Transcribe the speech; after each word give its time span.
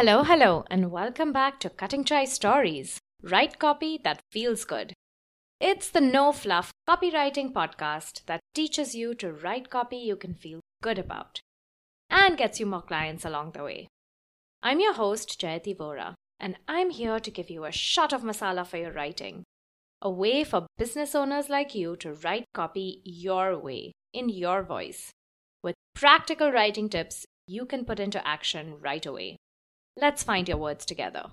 Hello, 0.00 0.22
hello, 0.22 0.64
and 0.70 0.90
welcome 0.90 1.30
back 1.30 1.60
to 1.60 1.68
Cutting 1.68 2.04
Chai 2.04 2.24
Stories. 2.24 2.98
Write 3.22 3.58
copy 3.58 4.00
that 4.02 4.22
feels 4.32 4.64
good. 4.64 4.94
It's 5.60 5.90
the 5.90 6.00
no 6.00 6.32
fluff 6.32 6.72
copywriting 6.88 7.52
podcast 7.52 8.24
that 8.24 8.40
teaches 8.54 8.94
you 8.94 9.14
to 9.16 9.30
write 9.30 9.68
copy 9.68 9.98
you 9.98 10.16
can 10.16 10.32
feel 10.32 10.60
good 10.82 10.98
about 10.98 11.40
and 12.08 12.38
gets 12.38 12.58
you 12.58 12.64
more 12.64 12.80
clients 12.80 13.26
along 13.26 13.50
the 13.50 13.62
way. 13.62 13.88
I'm 14.62 14.80
your 14.80 14.94
host, 14.94 15.38
Jayati 15.38 15.76
Vora, 15.76 16.14
and 16.38 16.56
I'm 16.66 16.88
here 16.88 17.20
to 17.20 17.30
give 17.30 17.50
you 17.50 17.66
a 17.66 17.70
shot 17.70 18.14
of 18.14 18.22
masala 18.22 18.66
for 18.66 18.78
your 18.78 18.92
writing. 18.92 19.44
A 20.00 20.10
way 20.10 20.44
for 20.44 20.66
business 20.78 21.14
owners 21.14 21.50
like 21.50 21.74
you 21.74 21.94
to 21.96 22.14
write 22.14 22.46
copy 22.54 23.02
your 23.04 23.58
way, 23.58 23.92
in 24.14 24.30
your 24.30 24.62
voice, 24.62 25.10
with 25.62 25.74
practical 25.94 26.50
writing 26.50 26.88
tips 26.88 27.26
you 27.46 27.66
can 27.66 27.84
put 27.84 28.00
into 28.00 28.26
action 28.26 28.76
right 28.80 29.04
away. 29.04 29.36
Let's 29.96 30.22
find 30.22 30.48
your 30.48 30.56
words 30.56 30.86
together. 30.86 31.24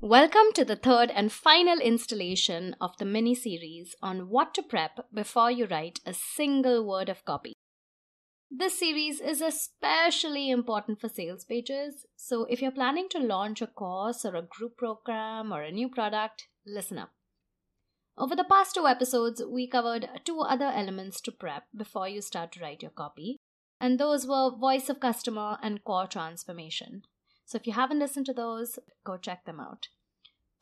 Welcome 0.00 0.52
to 0.54 0.64
the 0.64 0.76
third 0.76 1.10
and 1.14 1.30
final 1.30 1.78
installation 1.78 2.74
of 2.80 2.96
the 2.98 3.04
mini 3.04 3.34
series 3.34 3.94
on 4.02 4.28
what 4.28 4.52
to 4.54 4.62
prep 4.62 5.06
before 5.14 5.50
you 5.50 5.66
write 5.66 6.00
a 6.04 6.12
single 6.12 6.86
word 6.86 7.08
of 7.08 7.24
copy. 7.24 7.54
This 8.50 8.78
series 8.80 9.20
is 9.20 9.40
especially 9.40 10.50
important 10.50 11.00
for 11.00 11.08
sales 11.08 11.44
pages, 11.44 12.04
so 12.16 12.44
if 12.50 12.60
you're 12.60 12.72
planning 12.72 13.06
to 13.10 13.18
launch 13.18 13.62
a 13.62 13.66
course 13.68 14.24
or 14.24 14.34
a 14.34 14.42
group 14.42 14.76
program 14.76 15.52
or 15.52 15.62
a 15.62 15.70
new 15.70 15.88
product, 15.88 16.48
listen 16.66 16.98
up. 16.98 17.12
Over 18.18 18.36
the 18.36 18.44
past 18.44 18.74
two 18.74 18.86
episodes, 18.86 19.42
we 19.48 19.68
covered 19.68 20.08
two 20.24 20.40
other 20.40 20.66
elements 20.66 21.20
to 21.22 21.32
prep 21.32 21.64
before 21.74 22.08
you 22.08 22.20
start 22.20 22.52
to 22.52 22.60
write 22.60 22.82
your 22.82 22.90
copy, 22.90 23.38
and 23.80 23.98
those 23.98 24.26
were 24.26 24.50
voice 24.50 24.90
of 24.90 25.00
customer 25.00 25.56
and 25.62 25.82
core 25.84 26.08
transformation. 26.08 27.04
So 27.52 27.56
if 27.56 27.66
you 27.66 27.74
haven't 27.74 27.98
listened 27.98 28.24
to 28.26 28.32
those, 28.32 28.78
go 29.04 29.18
check 29.18 29.44
them 29.44 29.60
out. 29.60 29.88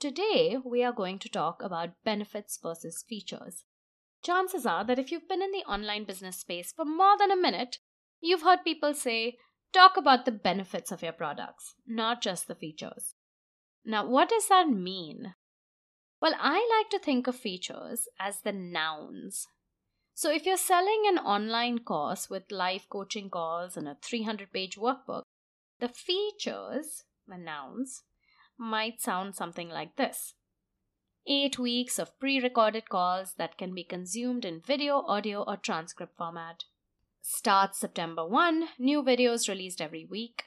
Today, 0.00 0.56
we 0.64 0.82
are 0.82 0.92
going 0.92 1.20
to 1.20 1.28
talk 1.28 1.62
about 1.62 2.02
benefits 2.04 2.58
versus 2.60 3.04
features. 3.08 3.62
Chances 4.24 4.66
are 4.66 4.82
that 4.84 4.98
if 4.98 5.12
you've 5.12 5.28
been 5.28 5.40
in 5.40 5.52
the 5.52 5.62
online 5.70 6.02
business 6.02 6.38
space 6.38 6.72
for 6.72 6.84
more 6.84 7.16
than 7.16 7.30
a 7.30 7.36
minute, 7.36 7.78
you've 8.20 8.42
heard 8.42 8.64
people 8.64 8.92
say, 8.92 9.36
talk 9.72 9.96
about 9.96 10.24
the 10.24 10.32
benefits 10.32 10.90
of 10.90 11.00
your 11.00 11.12
products, 11.12 11.76
not 11.86 12.20
just 12.22 12.48
the 12.48 12.56
features. 12.56 13.14
Now, 13.84 14.04
what 14.04 14.28
does 14.28 14.48
that 14.48 14.68
mean? 14.68 15.34
Well, 16.20 16.34
I 16.40 16.54
like 16.76 16.90
to 16.90 16.98
think 16.98 17.28
of 17.28 17.36
features 17.36 18.08
as 18.18 18.40
the 18.40 18.52
nouns. 18.52 19.46
So, 20.12 20.32
if 20.32 20.44
you're 20.44 20.56
selling 20.56 21.04
an 21.06 21.18
online 21.18 21.78
course 21.78 22.28
with 22.28 22.50
live 22.50 22.88
coaching 22.88 23.30
calls 23.30 23.76
and 23.76 23.86
a 23.86 23.96
300 24.02 24.52
page 24.52 24.76
workbook, 24.76 25.22
the 25.80 25.88
features, 25.88 27.04
the 27.26 27.38
nouns, 27.38 28.04
might 28.58 29.00
sound 29.00 29.34
something 29.34 29.68
like 29.68 29.96
this 29.96 30.34
eight 31.26 31.58
weeks 31.58 31.98
of 31.98 32.18
pre 32.18 32.40
recorded 32.40 32.88
calls 32.88 33.34
that 33.34 33.58
can 33.58 33.74
be 33.74 33.84
consumed 33.84 34.44
in 34.44 34.60
video, 34.60 35.02
audio, 35.06 35.42
or 35.42 35.56
transcript 35.56 36.16
format. 36.16 36.64
Starts 37.22 37.78
September 37.78 38.26
1, 38.26 38.68
new 38.78 39.02
videos 39.02 39.48
released 39.48 39.80
every 39.80 40.04
week. 40.04 40.44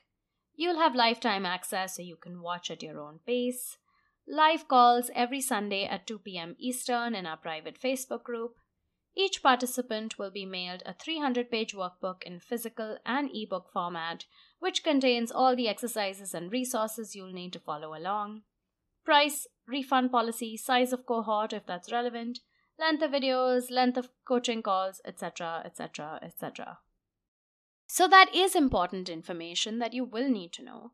You'll 0.56 0.80
have 0.80 0.96
lifetime 0.96 1.46
access 1.46 1.96
so 1.96 2.02
you 2.02 2.16
can 2.16 2.42
watch 2.42 2.70
at 2.72 2.84
your 2.84 3.00
own 3.00 3.20
pace. 3.26 3.78
Live 4.28 4.68
calls 4.68 5.12
every 5.16 5.42
Sunday 5.42 5.86
at 5.86 6.08
2 6.08 6.20
p.m. 6.20 6.56
Eastern 6.58 7.14
in 7.14 7.26
our 7.26 7.38
private 7.38 7.80
Facebook 7.80 8.24
group. 8.24 8.56
Each 9.16 9.44
participant 9.44 10.18
will 10.18 10.32
be 10.32 10.46
mailed 10.46 10.82
a 10.86 10.94
300 10.94 11.52
page 11.52 11.76
workbook 11.76 12.24
in 12.24 12.40
physical 12.40 12.98
and 13.06 13.30
ebook 13.34 13.72
format, 13.72 14.26
which 14.60 14.84
contains 14.84 15.32
all 15.32 15.56
the 15.56 15.68
exercises 15.68 16.34
and 16.34 16.52
resources 16.52 17.16
you'll 17.16 17.32
need 17.32 17.54
to 17.54 17.60
follow 17.60 17.96
along. 17.96 18.42
Price, 19.06 19.48
refund 19.68 20.12
policy, 20.12 20.58
size 20.58 20.94
of 20.94 21.06
cohort 21.06 21.54
if 21.54 21.66
that's 21.66 21.92
relevant, 21.92 22.40
length 22.80 23.04
of 23.04 23.12
videos, 23.12 23.70
length 23.70 23.98
of 23.98 24.10
coaching 24.26 24.64
calls, 24.64 25.00
etc., 25.06 25.62
etc., 25.64 26.20
etc. 26.24 26.80
So, 27.86 28.08
that 28.08 28.34
is 28.34 28.56
important 28.56 29.10
information 29.10 29.78
that 29.80 29.94
you 29.94 30.06
will 30.06 30.30
need 30.30 30.54
to 30.54 30.64
know. 30.64 30.92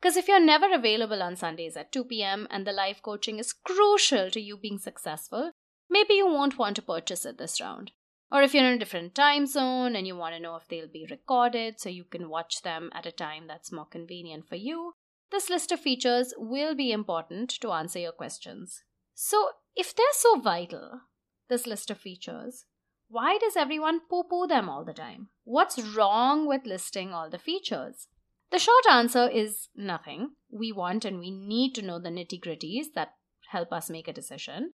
Because 0.00 0.18
if 0.18 0.28
you're 0.28 0.44
never 0.44 0.70
available 0.70 1.22
on 1.22 1.36
Sundays 1.36 1.78
at 1.78 1.92
2 1.92 2.04
p.m. 2.04 2.46
and 2.50 2.66
the 2.66 2.72
live 2.72 3.02
coaching 3.02 3.38
is 3.38 3.54
crucial 3.54 4.30
to 4.30 4.40
you 4.40 4.58
being 4.58 4.78
successful, 4.78 5.52
maybe 5.90 6.14
you 6.14 6.26
won't 6.26 6.58
want 6.58 6.76
to 6.76 6.82
purchase 6.82 7.24
it 7.24 7.38
this 7.38 7.60
round. 7.60 7.92
Or 8.30 8.42
if 8.42 8.52
you're 8.52 8.64
in 8.64 8.72
a 8.72 8.78
different 8.78 9.14
time 9.14 9.46
zone 9.46 9.94
and 9.94 10.06
you 10.06 10.16
want 10.16 10.34
to 10.34 10.40
know 10.40 10.56
if 10.56 10.66
they'll 10.68 10.88
be 10.88 11.06
recorded 11.08 11.78
so 11.78 11.88
you 11.88 12.04
can 12.04 12.28
watch 12.28 12.62
them 12.62 12.90
at 12.92 13.06
a 13.06 13.12
time 13.12 13.46
that's 13.46 13.70
more 13.70 13.86
convenient 13.86 14.48
for 14.48 14.56
you, 14.56 14.94
this 15.30 15.48
list 15.48 15.72
of 15.72 15.80
features 15.80 16.34
will 16.36 16.74
be 16.74 16.92
important 16.92 17.50
to 17.60 17.72
answer 17.72 17.98
your 17.98 18.12
questions. 18.12 18.82
So, 19.14 19.50
if 19.76 19.94
they're 19.94 20.06
so 20.12 20.40
vital, 20.40 21.00
this 21.48 21.66
list 21.66 21.90
of 21.90 21.98
features, 21.98 22.66
why 23.08 23.38
does 23.38 23.56
everyone 23.56 24.00
poo 24.08 24.24
poo 24.24 24.46
them 24.46 24.68
all 24.68 24.84
the 24.84 24.92
time? 24.92 25.28
What's 25.44 25.80
wrong 25.80 26.46
with 26.46 26.66
listing 26.66 27.12
all 27.12 27.30
the 27.30 27.38
features? 27.38 28.08
The 28.50 28.58
short 28.58 28.84
answer 28.90 29.28
is 29.28 29.68
nothing. 29.74 30.30
We 30.50 30.72
want 30.72 31.04
and 31.04 31.18
we 31.18 31.30
need 31.30 31.74
to 31.74 31.82
know 31.82 31.98
the 31.98 32.10
nitty 32.10 32.40
gritties 32.40 32.86
that 32.94 33.14
help 33.50 33.72
us 33.72 33.90
make 33.90 34.08
a 34.08 34.12
decision. 34.12 34.72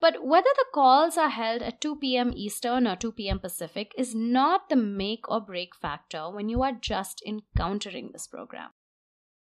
But 0.00 0.24
whether 0.24 0.48
the 0.56 0.64
calls 0.72 1.18
are 1.18 1.28
held 1.28 1.60
at 1.60 1.80
2 1.80 1.96
p.m. 1.96 2.32
Eastern 2.34 2.86
or 2.86 2.96
2 2.96 3.12
p.m. 3.12 3.38
Pacific 3.38 3.92
is 3.98 4.14
not 4.14 4.68
the 4.68 4.76
make 4.76 5.30
or 5.30 5.40
break 5.40 5.76
factor 5.76 6.30
when 6.30 6.48
you 6.48 6.62
are 6.62 6.72
just 6.72 7.22
encountering 7.26 8.10
this 8.12 8.26
program. 8.26 8.70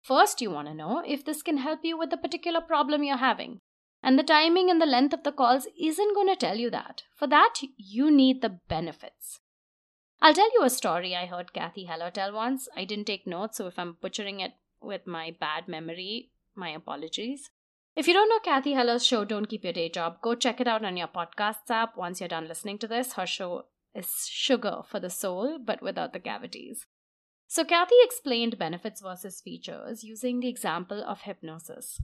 First, 0.00 0.40
you 0.40 0.52
want 0.52 0.68
to 0.68 0.74
know 0.74 1.02
if 1.04 1.24
this 1.24 1.42
can 1.42 1.58
help 1.58 1.80
you 1.82 1.98
with 1.98 2.10
the 2.10 2.16
particular 2.16 2.60
problem 2.60 3.02
you're 3.02 3.16
having. 3.16 3.60
And 4.04 4.16
the 4.16 4.22
timing 4.22 4.70
and 4.70 4.80
the 4.80 4.86
length 4.86 5.12
of 5.12 5.24
the 5.24 5.32
calls 5.32 5.66
isn't 5.80 6.14
going 6.14 6.28
to 6.28 6.36
tell 6.36 6.56
you 6.56 6.70
that. 6.70 7.02
For 7.16 7.26
that, 7.26 7.54
you 7.76 8.08
need 8.08 8.40
the 8.40 8.60
benefits. 8.68 9.40
I'll 10.22 10.34
tell 10.34 10.52
you 10.54 10.62
a 10.62 10.70
story 10.70 11.16
I 11.16 11.26
heard 11.26 11.52
Cathy 11.52 11.84
Heller 11.84 12.12
tell 12.12 12.32
once. 12.32 12.68
I 12.76 12.84
didn't 12.84 13.06
take 13.06 13.26
notes, 13.26 13.56
so 13.58 13.66
if 13.66 13.80
I'm 13.80 13.96
butchering 14.00 14.38
it 14.38 14.52
with 14.80 15.08
my 15.08 15.34
bad 15.40 15.66
memory, 15.66 16.30
my 16.54 16.68
apologies. 16.68 17.50
If 17.96 18.06
you 18.06 18.12
don't 18.12 18.28
know 18.28 18.40
Cathy 18.40 18.74
Heller's 18.74 19.06
show, 19.06 19.24
Don't 19.24 19.48
Keep 19.48 19.64
Your 19.64 19.72
Day 19.72 19.88
Job, 19.88 20.20
go 20.20 20.34
check 20.34 20.60
it 20.60 20.68
out 20.68 20.84
on 20.84 20.98
your 20.98 21.08
podcasts 21.08 21.70
app 21.70 21.96
once 21.96 22.20
you're 22.20 22.28
done 22.28 22.46
listening 22.46 22.78
to 22.80 22.86
this. 22.86 23.14
Her 23.14 23.24
show 23.24 23.64
is 23.94 24.28
sugar 24.28 24.82
for 24.86 25.00
the 25.00 25.08
soul, 25.08 25.58
but 25.58 25.80
without 25.80 26.12
the 26.12 26.20
cavities. 26.20 26.84
So, 27.48 27.64
Cathy 27.64 27.94
explained 28.02 28.58
benefits 28.58 29.00
versus 29.00 29.40
features 29.40 30.04
using 30.04 30.40
the 30.40 30.48
example 30.48 31.02
of 31.02 31.22
hypnosis. 31.22 31.98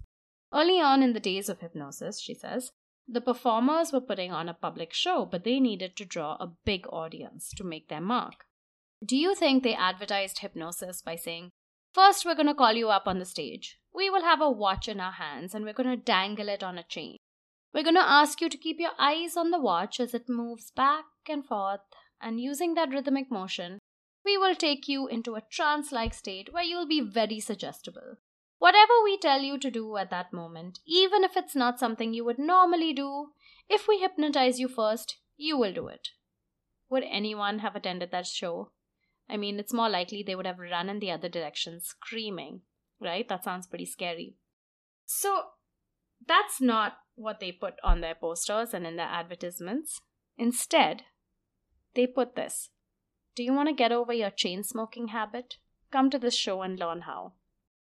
Early 0.51 0.81
on 0.81 1.03
in 1.03 1.13
the 1.13 1.21
days 1.21 1.51
of 1.51 1.61
hypnosis, 1.61 2.21
she 2.21 2.33
says, 2.33 2.73
the 3.07 3.21
performers 3.21 3.93
were 3.93 4.01
putting 4.01 4.33
on 4.33 4.49
a 4.49 4.55
public 4.55 4.95
show, 4.95 5.27
but 5.27 5.45
they 5.45 5.61
needed 5.61 5.95
to 5.97 6.07
draw 6.07 6.37
a 6.41 6.53
big 6.65 6.87
audience 6.89 7.53
to 7.57 7.65
make 7.65 7.89
their 7.89 8.01
mark. 8.01 8.47
Do 9.05 9.15
you 9.15 9.35
think 9.35 9.63
they 9.63 9.75
advertised 9.75 10.39
hypnosis 10.39 11.03
by 11.03 11.17
saying, 11.17 11.51
First, 11.95 12.25
we're 12.25 12.35
going 12.35 12.47
to 12.47 12.55
call 12.55 12.73
you 12.73 12.89
up 12.89 13.07
on 13.07 13.19
the 13.19 13.25
stage. 13.27 13.79
We 13.95 14.09
will 14.09 14.23
have 14.23 14.41
a 14.41 14.51
watch 14.51 14.89
in 14.89 14.99
our 14.99 15.13
hands 15.13 15.55
and 15.55 15.65
we're 15.65 15.75
going 15.75 15.91
to 15.91 15.97
dangle 15.97 16.49
it 16.49 16.63
on 16.63 16.79
a 16.79 16.83
chain. 16.83 17.19
We're 17.75 17.85
going 17.85 17.97
to 17.97 18.01
ask 18.01 18.41
you 18.41 18.49
to 18.49 18.57
keep 18.57 18.79
your 18.81 18.93
eyes 18.99 19.37
on 19.37 19.51
the 19.51 19.61
watch 19.61 20.01
as 20.01 20.15
it 20.15 20.29
moves 20.29 20.71
back 20.71 21.05
and 21.29 21.45
forth, 21.45 21.81
and 22.21 22.41
using 22.41 22.75
that 22.75 22.91
rhythmic 22.91 23.31
motion, 23.31 23.79
we 24.25 24.39
will 24.39 24.55
take 24.55 24.89
you 24.89 25.07
into 25.09 25.35
a 25.35 25.43
trance 25.51 25.93
like 25.93 26.15
state 26.15 26.53
where 26.53 26.63
you'll 26.63 26.87
be 26.87 27.01
very 27.01 27.41
suggestible. 27.41 28.19
Whatever 28.59 28.93
we 29.03 29.19
tell 29.19 29.41
you 29.41 29.59
to 29.59 29.71
do 29.71 29.97
at 29.97 30.11
that 30.11 30.33
moment, 30.33 30.79
even 30.87 31.25
if 31.25 31.37
it's 31.37 31.57
not 31.57 31.81
something 31.81 32.15
you 32.15 32.25
would 32.25 32.39
normally 32.39 32.93
do, 32.93 33.29
if 33.69 33.89
we 33.89 33.99
hypnotize 33.99 34.61
you 34.61 34.69
first, 34.69 35.17
you 35.37 35.59
will 35.59 35.73
do 35.73 35.89
it. 35.89 36.09
Would 36.89 37.05
anyone 37.11 37.59
have 37.61 37.75
attended 37.75 38.11
that 38.13 38.27
show? 38.27 38.71
I 39.29 39.37
mean, 39.37 39.59
it's 39.59 39.73
more 39.73 39.89
likely 39.89 40.23
they 40.23 40.35
would 40.35 40.47
have 40.47 40.59
run 40.59 40.89
in 40.89 40.99
the 40.99 41.11
other 41.11 41.29
direction 41.29 41.81
screaming, 41.81 42.63
right? 43.01 43.29
That 43.29 43.45
sounds 43.45 43.67
pretty 43.67 43.87
scary. 43.87 44.37
So, 45.07 45.43
that's 46.27 46.61
not 46.61 46.99
what 47.15 47.41
they 47.41 47.53
put 47.53 47.75
on 47.83 48.01
their 48.01 48.15
posters 48.15 48.73
and 48.75 48.87
in 48.87 48.97
their 48.97 49.07
advertisements. 49.07 50.01
Instead, 50.37 51.05
they 51.95 52.07
put 52.07 52.37
this 52.37 52.71
Do 53.35 53.43
you 53.43 53.53
want 53.53 53.69
to 53.69 53.75
get 53.75 53.93
over 53.93 54.13
your 54.13 54.31
chain 54.31 54.63
smoking 54.63 55.09
habit? 55.09 55.57
Come 55.91 56.11
to 56.11 56.19
this 56.19 56.37
show 56.37 56.63
and 56.63 56.79
learn 56.79 57.03
how. 57.03 57.35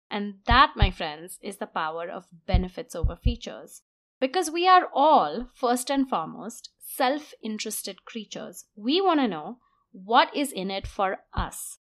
And 0.09 0.35
that, 0.45 0.73
my 0.75 0.91
friends, 0.91 1.39
is 1.41 1.57
the 1.57 1.67
power 1.67 2.09
of 2.09 2.27
benefits 2.45 2.95
over 2.95 3.15
features. 3.15 3.81
Because 4.19 4.49
we 4.49 4.67
are 4.67 4.87
all, 4.93 5.49
first 5.53 5.89
and 5.89 6.07
foremost, 6.07 6.69
self 6.79 7.33
interested 7.43 8.05
creatures. 8.05 8.65
We 8.75 9.01
want 9.01 9.19
to 9.19 9.27
know 9.27 9.57
what 9.94 10.36
is 10.36 10.51
in 10.51 10.69
it 10.69 10.88
for 10.88 11.19
us. 11.34 11.78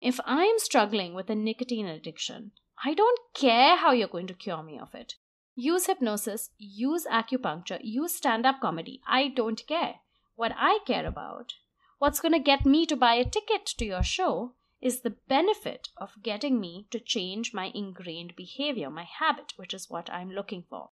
If 0.00 0.20
I'm 0.24 0.58
struggling 0.58 1.14
with 1.14 1.28
a 1.28 1.34
nicotine 1.34 1.86
addiction, 1.86 2.52
I 2.84 2.94
don't 2.94 3.18
care 3.34 3.76
how 3.76 3.90
you're 3.90 4.06
going 4.06 4.28
to 4.28 4.34
cure 4.34 4.62
me 4.62 4.78
of 4.78 4.94
it. 4.94 5.14
Use 5.56 5.86
hypnosis, 5.86 6.50
use 6.56 7.04
acupuncture, 7.10 7.80
use 7.82 8.14
stand 8.14 8.46
up 8.46 8.60
comedy. 8.60 9.00
I 9.08 9.28
don't 9.28 9.66
care. 9.66 9.96
What 10.36 10.52
I 10.56 10.78
care 10.86 11.04
about, 11.04 11.54
what's 11.98 12.20
going 12.20 12.34
to 12.34 12.38
get 12.38 12.64
me 12.64 12.86
to 12.86 12.94
buy 12.94 13.14
a 13.14 13.24
ticket 13.24 13.66
to 13.78 13.84
your 13.84 14.04
show, 14.04 14.52
is 14.80 15.00
the 15.00 15.16
benefit 15.28 15.88
of 15.96 16.22
getting 16.22 16.60
me 16.60 16.86
to 16.90 17.00
change 17.00 17.52
my 17.52 17.72
ingrained 17.74 18.36
behavior, 18.36 18.88
my 18.88 19.02
habit, 19.02 19.54
which 19.56 19.74
is 19.74 19.90
what 19.90 20.08
I'm 20.12 20.30
looking 20.30 20.62
for. 20.70 20.90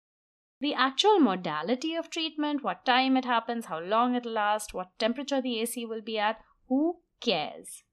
The 0.61 0.75
actual 0.75 1.21
modality 1.21 1.95
of 1.95 2.11
treatment, 2.11 2.65
what 2.65 2.85
time 2.85 3.17
it 3.17 3.25
happens, 3.25 3.67
how 3.67 3.79
long 3.79 4.15
it'll 4.15 4.33
last, 4.33 4.75
what 4.75 4.99
temperature 4.99 5.41
the 5.41 5.61
AC 5.61 5.87
will 5.87 6.03
be 6.03 6.19
at, 6.19 6.41
who 6.69 6.99
cares? 7.21 7.85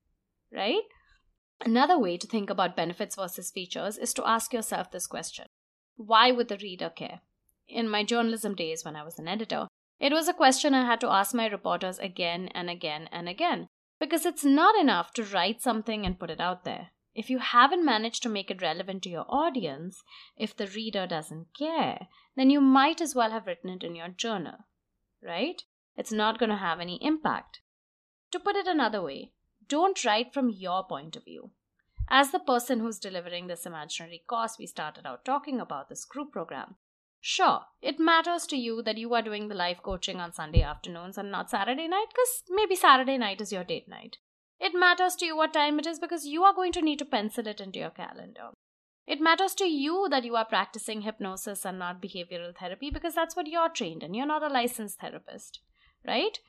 Right? 0.52 0.84
Another 1.62 1.98
way 1.98 2.18
to 2.18 2.28
think 2.28 2.50
about 2.50 2.76
benefits 2.76 3.16
versus 3.16 3.52
features 3.52 3.98
is 3.98 4.14
to 4.16 4.28
ask 4.28 4.52
yourself 4.52 4.92
this 4.92 5.08
question 5.08 5.46
Why 5.96 6.32
would 6.32 6.48
the 6.48 6.58
reader 6.58 6.90
care? 6.90 7.22
In 7.68 7.90
my 7.90 8.04
journalism 8.04 8.56
days 8.56 8.84
when 8.84 8.96
I 8.96 9.04
was 9.04 9.20
an 9.20 9.28
editor, 9.28 9.68
it 10.00 10.12
was 10.12 10.28
a 10.28 10.34
question 10.34 10.74
I 10.74 10.86
had 10.86 11.00
to 11.02 11.10
ask 11.10 11.34
my 11.34 11.48
reporters 11.48 12.00
again 12.00 12.50
and 12.54 12.70
again 12.70 13.08
and 13.12 13.30
again 13.30 13.68
because 14.00 14.26
it's 14.26 14.44
not 14.44 14.80
enough 14.80 15.14
to 15.14 15.24
write 15.24 15.62
something 15.62 16.06
and 16.06 16.20
put 16.20 16.30
it 16.30 16.42
out 16.42 16.64
there. 16.64 16.90
If 17.14 17.30
you 17.30 17.40
haven't 17.40 17.86
managed 17.86 18.24
to 18.24 18.30
make 18.30 18.52
it 18.52 18.62
relevant 18.62 19.04
to 19.04 19.10
your 19.10 19.26
audience, 19.30 20.04
if 20.36 20.56
the 20.56 20.68
reader 20.68 21.08
doesn't 21.08 21.48
care, 21.58 22.08
then 22.36 22.50
you 22.50 22.62
might 22.62 23.02
as 23.02 23.16
well 23.16 23.32
have 23.32 23.48
written 23.48 23.70
it 23.70 23.84
in 23.84 23.96
your 23.96 24.10
journal, 24.10 24.66
right? 25.24 25.62
It's 25.96 26.12
not 26.12 26.40
going 26.40 26.50
to 26.50 26.58
have 26.58 26.80
any 26.80 27.04
impact. 27.04 27.62
To 28.32 28.40
put 28.40 28.56
it 28.56 28.68
another 28.68 29.02
way, 29.02 29.32
don't 29.68 30.04
write 30.04 30.34
from 30.34 30.50
your 30.50 30.86
point 30.86 31.16
of 31.16 31.26
view. 31.26 31.52
As 32.10 32.32
the 32.32 32.40
person 32.40 32.80
who's 32.80 33.00
delivering 33.00 33.48
this 33.48 33.66
imaginary 33.66 34.24
course 34.28 34.58
we 34.60 34.68
started 34.68 35.08
out 35.08 35.26
talking 35.26 35.60
about, 35.60 35.90
this 35.90 36.06
group 36.06 36.32
program, 36.32 36.76
Sure, 37.28 37.62
it 37.82 38.00
matters 38.00 38.46
to 38.46 38.56
you 38.56 38.84
that 38.84 39.00
you 39.00 39.12
are 39.16 39.22
doing 39.24 39.48
the 39.48 39.56
live 39.56 39.82
coaching 39.82 40.20
on 40.20 40.32
Sunday 40.32 40.62
afternoons 40.62 41.18
and 41.18 41.32
not 41.32 41.50
Saturday 41.50 41.88
night 41.88 42.06
because 42.10 42.44
maybe 42.52 42.76
Saturday 42.76 43.18
night 43.18 43.42
is 43.42 43.52
your 43.52 43.64
date 43.64 43.90
night. 43.90 44.18
It 44.60 44.76
matters 44.76 45.16
to 45.16 45.26
you 45.26 45.36
what 45.36 45.52
time 45.52 45.80
it 45.80 45.88
is 45.88 45.98
because 45.98 46.28
you 46.28 46.44
are 46.44 46.54
going 46.54 46.72
to 46.74 46.84
need 46.84 47.00
to 47.00 47.06
pencil 47.06 47.48
it 47.48 47.60
into 47.60 47.80
your 47.80 47.90
calendar. 47.90 48.52
It 49.08 49.22
matters 49.22 49.54
to 49.56 49.66
you 49.66 50.08
that 50.10 50.24
you 50.24 50.36
are 50.36 50.46
practicing 50.46 51.02
hypnosis 51.02 51.64
and 51.64 51.78
not 51.78 52.02
behavioral 52.02 52.56
therapy 52.56 52.90
because 52.90 53.14
that's 53.14 53.36
what 53.36 53.48
you're 53.48 53.70
trained 53.70 54.04
in. 54.04 54.14
You're 54.14 54.26
not 54.26 54.44
a 54.44 54.48
licensed 54.48 55.00
therapist, 55.00 55.60
right? 56.06 56.40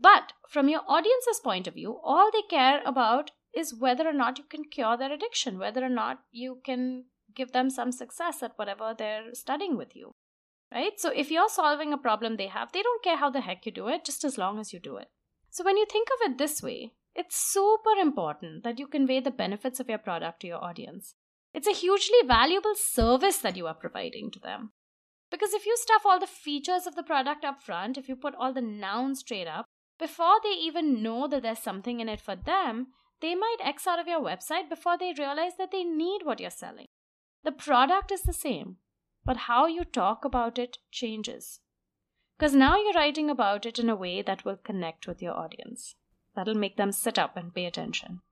But 0.00 0.32
from 0.48 0.68
your 0.68 0.82
audience's 0.88 1.40
point 1.40 1.66
of 1.66 1.74
view, 1.74 1.98
all 2.02 2.30
they 2.32 2.42
care 2.48 2.80
about 2.86 3.32
is 3.54 3.74
whether 3.74 4.08
or 4.08 4.12
not 4.12 4.38
you 4.38 4.44
can 4.44 4.64
cure 4.64 4.96
their 4.96 5.12
addiction, 5.12 5.58
whether 5.58 5.84
or 5.84 5.90
not 5.90 6.20
you 6.30 6.60
can 6.64 7.04
give 7.34 7.52
them 7.52 7.68
some 7.68 7.92
success 7.92 8.42
at 8.42 8.56
whatever 8.56 8.94
they're 8.96 9.34
studying 9.34 9.76
with 9.76 9.94
you. 9.94 10.12
Right? 10.72 10.98
So 10.98 11.10
if 11.10 11.30
you're 11.30 11.48
solving 11.48 11.92
a 11.92 11.98
problem 11.98 12.36
they 12.36 12.46
have, 12.46 12.72
they 12.72 12.82
don't 12.82 13.02
care 13.02 13.16
how 13.16 13.28
the 13.28 13.40
heck 13.40 13.66
you 13.66 13.72
do 13.72 13.88
it, 13.88 14.04
just 14.04 14.24
as 14.24 14.38
long 14.38 14.58
as 14.58 14.72
you 14.72 14.78
do 14.78 14.96
it. 14.96 15.08
So 15.50 15.64
when 15.64 15.76
you 15.76 15.84
think 15.84 16.08
of 16.08 16.30
it 16.30 16.38
this 16.38 16.62
way, 16.62 16.92
it's 17.14 17.36
super 17.36 17.98
important 18.00 18.62
that 18.62 18.78
you 18.78 18.86
convey 18.86 19.18
the 19.18 19.32
benefits 19.32 19.80
of 19.80 19.88
your 19.88 19.98
product 19.98 20.40
to 20.40 20.46
your 20.46 20.62
audience. 20.64 21.16
It's 21.52 21.66
a 21.66 21.72
hugely 21.72 22.18
valuable 22.26 22.74
service 22.74 23.38
that 23.38 23.56
you 23.56 23.66
are 23.66 23.74
providing 23.74 24.30
to 24.30 24.38
them. 24.38 24.72
Because 25.30 25.52
if 25.52 25.66
you 25.66 25.76
stuff 25.76 26.02
all 26.04 26.18
the 26.18 26.26
features 26.26 26.86
of 26.86 26.96
the 26.96 27.02
product 27.02 27.44
up 27.44 27.62
front, 27.62 27.96
if 27.98 28.08
you 28.08 28.16
put 28.16 28.34
all 28.34 28.52
the 28.52 28.60
nouns 28.60 29.20
straight 29.20 29.46
up, 29.46 29.64
before 29.98 30.38
they 30.42 30.50
even 30.50 31.02
know 31.02 31.28
that 31.28 31.42
there's 31.42 31.58
something 31.58 32.00
in 32.00 32.08
it 32.08 32.20
for 32.20 32.34
them, 32.34 32.88
they 33.20 33.34
might 33.34 33.58
X 33.60 33.86
out 33.86 33.98
of 33.98 34.08
your 34.08 34.20
website 34.20 34.68
before 34.68 34.96
they 34.96 35.12
realize 35.16 35.52
that 35.58 35.70
they 35.70 35.84
need 35.84 36.22
what 36.24 36.40
you're 36.40 36.50
selling. 36.50 36.86
The 37.44 37.52
product 37.52 38.10
is 38.10 38.22
the 38.22 38.32
same, 38.32 38.76
but 39.24 39.36
how 39.36 39.66
you 39.66 39.84
talk 39.84 40.24
about 40.24 40.58
it 40.58 40.78
changes. 40.90 41.60
Because 42.38 42.54
now 42.54 42.76
you're 42.76 42.94
writing 42.94 43.28
about 43.28 43.66
it 43.66 43.78
in 43.78 43.90
a 43.90 43.96
way 43.96 44.22
that 44.22 44.44
will 44.44 44.56
connect 44.56 45.06
with 45.06 45.20
your 45.20 45.36
audience. 45.36 45.94
That'll 46.34 46.54
make 46.54 46.76
them 46.76 46.92
sit 46.92 47.18
up 47.18 47.36
and 47.36 47.54
pay 47.54 47.66
attention. 47.66 48.22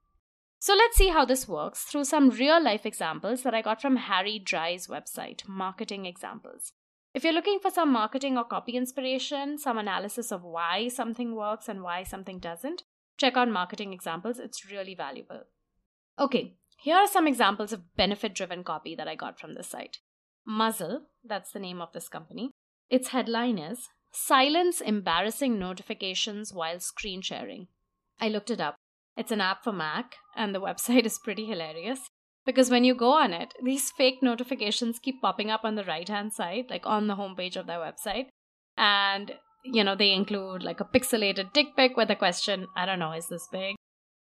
So 0.60 0.74
let's 0.74 0.96
see 0.96 1.08
how 1.08 1.24
this 1.24 1.46
works 1.46 1.84
through 1.84 2.04
some 2.04 2.30
real 2.30 2.62
life 2.62 2.84
examples 2.84 3.42
that 3.42 3.54
I 3.54 3.62
got 3.62 3.80
from 3.80 3.96
Harry 3.96 4.40
Dry's 4.40 4.88
website, 4.88 5.46
Marketing 5.46 6.04
Examples. 6.04 6.72
If 7.14 7.22
you're 7.22 7.32
looking 7.32 7.60
for 7.60 7.70
some 7.70 7.92
marketing 7.92 8.36
or 8.36 8.44
copy 8.44 8.72
inspiration, 8.72 9.58
some 9.58 9.78
analysis 9.78 10.32
of 10.32 10.42
why 10.42 10.88
something 10.88 11.34
works 11.34 11.68
and 11.68 11.82
why 11.82 12.02
something 12.02 12.38
doesn't, 12.40 12.82
check 13.16 13.36
out 13.36 13.48
Marketing 13.48 13.92
Examples. 13.92 14.38
It's 14.38 14.70
really 14.70 14.94
valuable. 14.94 15.44
Okay, 16.18 16.56
here 16.80 16.96
are 16.96 17.06
some 17.06 17.28
examples 17.28 17.72
of 17.72 17.94
benefit 17.96 18.34
driven 18.34 18.64
copy 18.64 18.96
that 18.96 19.08
I 19.08 19.14
got 19.14 19.38
from 19.38 19.54
this 19.54 19.68
site. 19.68 19.98
Muzzle, 20.44 21.02
that's 21.24 21.52
the 21.52 21.60
name 21.60 21.80
of 21.80 21.92
this 21.92 22.08
company. 22.08 22.50
Its 22.90 23.08
headline 23.08 23.58
is 23.58 23.88
Silence 24.10 24.80
Embarrassing 24.80 25.58
Notifications 25.58 26.52
While 26.52 26.80
Screen 26.80 27.22
Sharing. 27.22 27.68
I 28.20 28.28
looked 28.28 28.50
it 28.50 28.60
up. 28.60 28.74
It's 29.18 29.32
an 29.32 29.40
app 29.40 29.64
for 29.64 29.72
Mac, 29.72 30.14
and 30.36 30.54
the 30.54 30.60
website 30.68 31.04
is 31.04 31.18
pretty 31.18 31.44
hilarious 31.44 32.08
because 32.46 32.70
when 32.70 32.84
you 32.84 32.94
go 32.94 33.10
on 33.10 33.32
it, 33.32 33.52
these 33.62 33.90
fake 33.90 34.22
notifications 34.22 35.00
keep 35.00 35.20
popping 35.20 35.50
up 35.50 35.64
on 35.64 35.74
the 35.74 35.84
right 35.84 36.08
hand 36.08 36.32
side, 36.32 36.66
like 36.70 36.86
on 36.86 37.08
the 37.08 37.16
homepage 37.16 37.56
of 37.56 37.66
their 37.66 37.80
website. 37.80 38.28
And, 38.76 39.32
you 39.64 39.82
know, 39.82 39.96
they 39.96 40.12
include 40.12 40.62
like 40.62 40.80
a 40.80 40.84
pixelated 40.84 41.52
dick 41.52 41.76
pic 41.76 41.96
with 41.96 42.10
a 42.10 42.16
question, 42.16 42.68
I 42.76 42.86
don't 42.86 43.00
know, 43.00 43.12
is 43.12 43.26
this 43.26 43.48
big? 43.50 43.74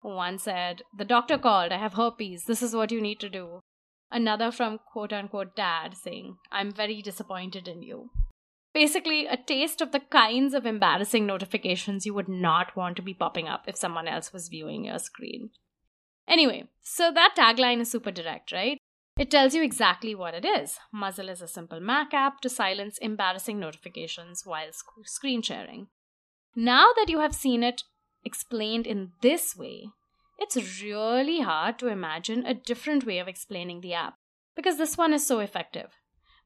One 0.00 0.38
said, 0.38 0.82
The 0.96 1.04
doctor 1.04 1.38
called, 1.38 1.72
I 1.72 1.78
have 1.78 1.94
herpes, 1.94 2.44
this 2.44 2.62
is 2.62 2.74
what 2.74 2.92
you 2.92 3.00
need 3.00 3.18
to 3.20 3.28
do. 3.28 3.60
Another 4.12 4.52
from 4.52 4.78
quote 4.92 5.12
unquote 5.12 5.56
dad 5.56 5.96
saying, 5.96 6.36
I'm 6.52 6.72
very 6.72 7.02
disappointed 7.02 7.66
in 7.66 7.82
you. 7.82 8.10
Basically, 8.74 9.26
a 9.26 9.36
taste 9.36 9.80
of 9.80 9.92
the 9.92 10.00
kinds 10.00 10.52
of 10.52 10.66
embarrassing 10.66 11.24
notifications 11.24 12.04
you 12.04 12.12
would 12.12 12.28
not 12.28 12.76
want 12.76 12.96
to 12.96 13.02
be 13.02 13.14
popping 13.14 13.46
up 13.46 13.64
if 13.68 13.76
someone 13.76 14.08
else 14.08 14.32
was 14.32 14.48
viewing 14.48 14.84
your 14.84 14.98
screen. 14.98 15.50
Anyway, 16.26 16.64
so 16.82 17.12
that 17.12 17.36
tagline 17.38 17.80
is 17.80 17.90
super 17.90 18.10
direct, 18.10 18.50
right? 18.50 18.78
It 19.16 19.30
tells 19.30 19.54
you 19.54 19.62
exactly 19.62 20.12
what 20.12 20.34
it 20.34 20.44
is. 20.44 20.78
Muzzle 20.92 21.28
is 21.28 21.40
a 21.40 21.46
simple 21.46 21.78
Mac 21.78 22.12
app 22.12 22.40
to 22.40 22.48
silence 22.48 22.98
embarrassing 22.98 23.60
notifications 23.60 24.42
while 24.44 24.72
sc- 24.72 25.04
screen 25.04 25.40
sharing. 25.40 25.86
Now 26.56 26.88
that 26.96 27.08
you 27.08 27.20
have 27.20 27.34
seen 27.34 27.62
it 27.62 27.84
explained 28.24 28.88
in 28.88 29.12
this 29.20 29.56
way, 29.56 29.90
it's 30.38 30.82
really 30.82 31.42
hard 31.42 31.78
to 31.78 31.86
imagine 31.86 32.44
a 32.44 32.54
different 32.54 33.06
way 33.06 33.20
of 33.20 33.28
explaining 33.28 33.82
the 33.82 33.94
app 33.94 34.14
because 34.56 34.78
this 34.78 34.98
one 34.98 35.12
is 35.12 35.24
so 35.24 35.38
effective. 35.38 35.90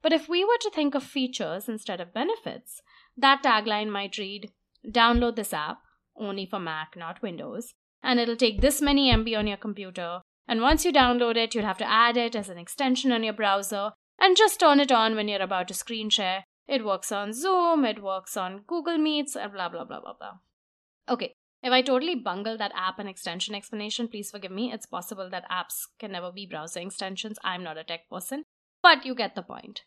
But 0.03 0.13
if 0.13 0.29
we 0.29 0.45
were 0.45 0.59
to 0.61 0.71
think 0.71 0.95
of 0.95 1.03
features 1.03 1.69
instead 1.69 2.01
of 2.01 2.15
benefits, 2.15 2.81
that 3.17 3.43
tagline 3.43 3.91
might 3.91 4.17
read 4.19 4.51
Download 4.87 5.35
this 5.37 5.53
app, 5.53 5.79
only 6.17 6.47
for 6.47 6.59
Mac, 6.59 6.97
not 6.97 7.23
Windows, 7.23 7.75
and 8.03 8.21
it'll 8.21 8.37
take 8.37 8.61
this 8.61 8.81
many 8.81 9.13
MB 9.13 9.37
on 9.37 9.47
your 9.47 9.57
computer. 9.57 10.21
And 10.47 10.63
once 10.63 10.85
you 10.85 10.93
download 10.93 11.37
it, 11.37 11.55
you'll 11.55 11.65
have 11.65 11.79
to 11.79 11.91
add 11.91 12.17
it 12.17 12.35
as 12.35 12.49
an 12.49 12.59
extension 12.59 13.13
on 13.13 13.23
your 13.23 13.35
browser 13.35 13.91
and 14.19 14.37
just 14.37 14.61
turn 14.61 14.81
it 14.81 14.91
on 14.93 15.15
when 15.15 15.29
you're 15.29 15.43
about 15.43 15.69
to 15.69 15.75
screen 15.75 16.11
share. 16.11 16.45
It 16.67 16.85
works 16.85 17.13
on 17.13 17.33
Zoom, 17.33 17.85
it 17.85 18.03
works 18.03 18.37
on 18.37 18.63
Google 18.67 18.99
Meets, 18.99 19.37
and 19.37 19.53
blah, 19.53 19.69
blah, 19.69 19.85
blah, 19.85 20.01
blah, 20.01 20.15
blah. 20.19 20.39
Okay, 21.09 21.35
if 21.63 21.73
I 21.73 21.83
totally 21.83 22.15
bungle 22.15 22.57
that 22.59 22.73
app 22.75 22.99
and 22.99 23.09
extension 23.09 23.55
explanation, 23.55 24.09
please 24.09 24.31
forgive 24.31 24.53
me. 24.53 24.73
It's 24.73 24.87
possible 24.87 25.29
that 25.31 25.51
apps 25.51 25.87
can 25.99 26.13
never 26.13 26.31
be 26.31 26.47
browser 26.47 26.81
extensions. 26.81 27.39
I'm 27.43 27.65
not 27.65 27.79
a 27.79 27.85
tech 27.85 28.09
person, 28.11 28.45
but 28.89 29.05
you 29.05 29.15
get 29.15 29.35
the 29.35 29.43
point. 29.43 29.83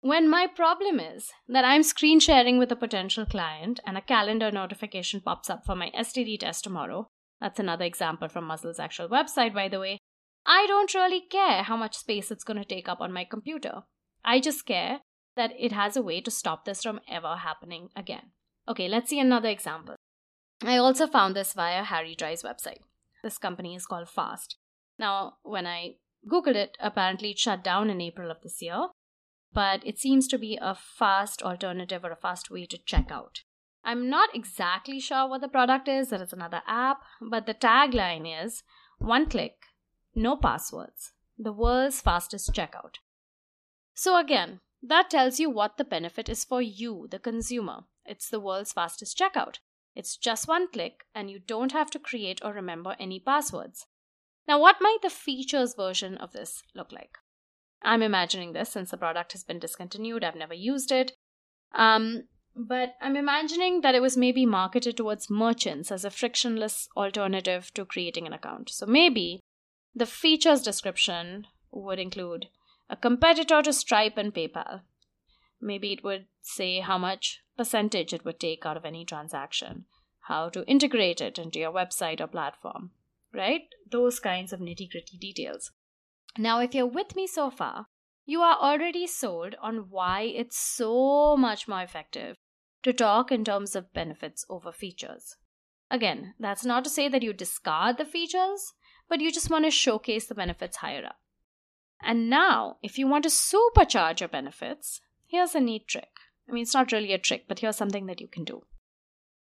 When 0.00 0.26
my 0.26 0.46
problem 0.46 0.98
is 0.98 1.30
that 1.46 1.62
I'm 1.62 1.82
screen 1.82 2.20
sharing 2.20 2.56
with 2.56 2.72
a 2.72 2.76
potential 2.84 3.26
client 3.26 3.80
and 3.86 3.98
a 3.98 4.00
calendar 4.12 4.50
notification 4.50 5.20
pops 5.20 5.50
up 5.50 5.66
for 5.66 5.76
my 5.76 5.90
STD 5.90 6.40
test 6.40 6.64
tomorrow, 6.64 7.08
that's 7.38 7.60
another 7.60 7.84
example 7.84 8.28
from 8.28 8.44
Muzzle's 8.44 8.80
actual 8.80 9.08
website, 9.10 9.52
by 9.52 9.68
the 9.68 9.78
way, 9.78 9.98
I 10.46 10.64
don't 10.66 10.94
really 10.94 11.20
care 11.20 11.64
how 11.64 11.76
much 11.76 11.98
space 11.98 12.30
it's 12.30 12.44
going 12.44 12.56
to 12.56 12.64
take 12.64 12.88
up 12.88 13.02
on 13.02 13.12
my 13.12 13.24
computer. 13.24 13.82
I 14.24 14.40
just 14.40 14.64
care 14.64 15.00
that 15.36 15.52
it 15.58 15.72
has 15.72 15.94
a 15.94 16.02
way 16.02 16.22
to 16.22 16.30
stop 16.30 16.64
this 16.64 16.82
from 16.82 17.00
ever 17.06 17.36
happening 17.36 17.90
again. 17.94 18.30
Okay, 18.66 18.88
let's 18.88 19.10
see 19.10 19.20
another 19.20 19.50
example. 19.50 19.96
I 20.64 20.78
also 20.78 21.06
found 21.06 21.36
this 21.36 21.52
via 21.52 21.84
Harry 21.84 22.14
Dry's 22.14 22.42
website. 22.42 22.80
This 23.22 23.36
company 23.36 23.74
is 23.74 23.84
called 23.84 24.08
Fast. 24.08 24.56
Now, 24.98 25.34
when 25.42 25.66
I 25.66 25.96
Googled 26.28 26.56
it, 26.56 26.76
apparently 26.80 27.30
it 27.30 27.38
shut 27.38 27.64
down 27.64 27.90
in 27.90 28.00
April 28.00 28.30
of 28.30 28.40
this 28.42 28.60
year, 28.60 28.88
but 29.52 29.86
it 29.86 29.98
seems 29.98 30.28
to 30.28 30.38
be 30.38 30.58
a 30.60 30.74
fast 30.74 31.42
alternative 31.42 32.04
or 32.04 32.12
a 32.12 32.16
fast 32.16 32.50
way 32.50 32.66
to 32.66 32.78
check 32.78 33.10
out. 33.10 33.42
I'm 33.82 34.10
not 34.10 34.34
exactly 34.34 35.00
sure 35.00 35.26
what 35.26 35.40
the 35.40 35.48
product 35.48 35.88
is, 35.88 36.10
there 36.10 36.22
is 36.22 36.32
another 36.32 36.62
app, 36.66 36.98
but 37.20 37.46
the 37.46 37.54
tagline 37.54 38.44
is 38.44 38.62
one 38.98 39.26
click, 39.26 39.56
no 40.14 40.36
passwords, 40.36 41.12
the 41.38 41.52
world's 41.52 42.00
fastest 42.00 42.52
checkout. 42.52 42.96
So, 43.94 44.18
again, 44.18 44.60
that 44.82 45.10
tells 45.10 45.40
you 45.40 45.50
what 45.50 45.78
the 45.78 45.84
benefit 45.84 46.28
is 46.28 46.44
for 46.44 46.60
you, 46.60 47.08
the 47.10 47.18
consumer. 47.18 47.80
It's 48.04 48.28
the 48.28 48.40
world's 48.40 48.72
fastest 48.72 49.18
checkout. 49.18 49.56
It's 49.94 50.16
just 50.16 50.48
one 50.48 50.70
click, 50.70 51.04
and 51.14 51.30
you 51.30 51.38
don't 51.38 51.72
have 51.72 51.90
to 51.90 51.98
create 51.98 52.40
or 52.44 52.52
remember 52.52 52.96
any 52.98 53.18
passwords. 53.18 53.86
Now, 54.48 54.60
what 54.60 54.76
might 54.80 54.98
the 55.02 55.10
features 55.10 55.74
version 55.74 56.16
of 56.16 56.32
this 56.32 56.62
look 56.74 56.92
like? 56.92 57.18
I'm 57.82 58.02
imagining 58.02 58.52
this 58.52 58.70
since 58.70 58.90
the 58.90 58.96
product 58.96 59.32
has 59.32 59.44
been 59.44 59.58
discontinued, 59.58 60.24
I've 60.24 60.34
never 60.34 60.54
used 60.54 60.92
it. 60.92 61.12
Um, 61.74 62.24
but 62.56 62.94
I'm 63.00 63.16
imagining 63.16 63.80
that 63.80 63.94
it 63.94 64.02
was 64.02 64.16
maybe 64.16 64.44
marketed 64.44 64.96
towards 64.96 65.30
merchants 65.30 65.90
as 65.90 66.04
a 66.04 66.10
frictionless 66.10 66.88
alternative 66.96 67.72
to 67.74 67.84
creating 67.84 68.26
an 68.26 68.32
account. 68.32 68.70
So 68.70 68.86
maybe 68.86 69.40
the 69.94 70.06
features 70.06 70.62
description 70.62 71.46
would 71.70 71.98
include 71.98 72.46
a 72.88 72.96
competitor 72.96 73.62
to 73.62 73.72
Stripe 73.72 74.18
and 74.18 74.34
PayPal. 74.34 74.80
Maybe 75.60 75.92
it 75.92 76.02
would 76.02 76.26
say 76.42 76.80
how 76.80 76.98
much 76.98 77.42
percentage 77.56 78.12
it 78.12 78.24
would 78.24 78.40
take 78.40 78.66
out 78.66 78.76
of 78.76 78.84
any 78.84 79.04
transaction, 79.04 79.84
how 80.22 80.48
to 80.50 80.66
integrate 80.66 81.20
it 81.20 81.38
into 81.38 81.60
your 81.60 81.72
website 81.72 82.20
or 82.20 82.26
platform, 82.26 82.90
right? 83.32 83.62
Those 83.90 84.20
kinds 84.20 84.52
of 84.52 84.60
nitty 84.60 84.90
gritty 84.90 85.18
details. 85.18 85.72
Now, 86.38 86.60
if 86.60 86.74
you're 86.74 86.86
with 86.86 87.16
me 87.16 87.26
so 87.26 87.50
far, 87.50 87.86
you 88.24 88.40
are 88.40 88.56
already 88.56 89.06
sold 89.06 89.56
on 89.60 89.90
why 89.90 90.22
it's 90.22 90.56
so 90.56 91.36
much 91.36 91.66
more 91.66 91.82
effective 91.82 92.36
to 92.82 92.92
talk 92.92 93.32
in 93.32 93.44
terms 93.44 93.74
of 93.74 93.92
benefits 93.92 94.44
over 94.48 94.72
features. 94.72 95.36
Again, 95.90 96.34
that's 96.38 96.64
not 96.64 96.84
to 96.84 96.90
say 96.90 97.08
that 97.08 97.22
you 97.22 97.32
discard 97.32 97.98
the 97.98 98.04
features, 98.04 98.72
but 99.08 99.20
you 99.20 99.32
just 99.32 99.50
want 99.50 99.64
to 99.64 99.70
showcase 99.70 100.26
the 100.26 100.34
benefits 100.34 100.76
higher 100.76 101.04
up. 101.04 101.16
And 102.02 102.30
now, 102.30 102.76
if 102.82 102.98
you 102.98 103.06
want 103.06 103.24
to 103.24 103.30
supercharge 103.30 104.20
your 104.20 104.28
benefits, 104.28 105.00
here's 105.26 105.54
a 105.54 105.60
neat 105.60 105.88
trick. 105.88 106.10
I 106.48 106.52
mean, 106.52 106.62
it's 106.62 106.74
not 106.74 106.92
really 106.92 107.12
a 107.12 107.18
trick, 107.18 107.44
but 107.48 107.58
here's 107.58 107.76
something 107.76 108.06
that 108.06 108.20
you 108.20 108.28
can 108.28 108.44
do. 108.44 108.62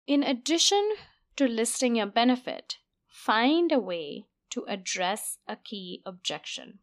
In 0.08 0.24
addition 0.24 0.92
to 1.36 1.48
listing 1.48 1.98
your 1.98 2.08
benefit, 2.08 2.78
find 3.20 3.70
a 3.74 3.80
way 3.80 4.26
to 4.50 4.64
address 4.68 5.40
a 5.46 5.58
key 5.58 6.02
objection. 6.06 6.80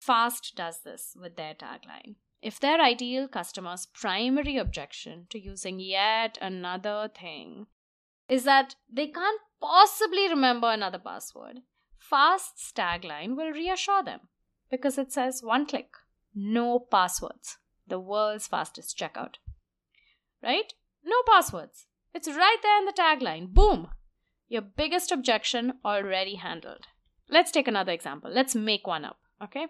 Fast 0.00 0.54
does 0.56 0.80
this 0.84 1.16
with 1.20 1.36
their 1.36 1.54
tagline. 1.54 2.16
If 2.42 2.58
their 2.58 2.80
ideal 2.80 3.28
customer's 3.28 3.86
primary 3.86 4.56
objection 4.56 5.26
to 5.30 5.38
using 5.38 5.78
yet 5.78 6.36
another 6.42 7.08
thing 7.08 7.66
is 8.28 8.42
that 8.42 8.74
they 8.92 9.06
can't 9.06 9.40
possibly 9.60 10.28
remember 10.28 10.68
another 10.70 10.98
password, 10.98 11.60
Fast's 11.98 12.72
tagline 12.72 13.36
will 13.36 13.52
reassure 13.52 14.02
them 14.02 14.20
because 14.68 14.98
it 14.98 15.12
says 15.12 15.44
one 15.44 15.64
click, 15.64 15.90
no 16.34 16.80
passwords, 16.80 17.58
the 17.86 18.00
world's 18.00 18.48
fastest 18.48 18.98
checkout. 18.98 19.36
Right? 20.42 20.74
No 21.04 21.16
passwords. 21.28 21.86
It's 22.12 22.28
right 22.28 22.58
there 22.62 22.78
in 22.78 22.84
the 22.84 22.92
tagline. 22.92 23.54
Boom! 23.54 23.88
Your 24.48 24.62
biggest 24.62 25.10
objection 25.10 25.74
already 25.84 26.36
handled. 26.36 26.86
Let's 27.28 27.50
take 27.50 27.66
another 27.66 27.92
example. 27.92 28.30
Let's 28.32 28.54
make 28.54 28.86
one 28.86 29.04
up, 29.04 29.18
okay? 29.42 29.66